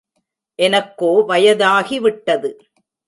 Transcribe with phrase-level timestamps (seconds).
[0.59, 2.51] எனக்கோ வயதாகி விட்டது.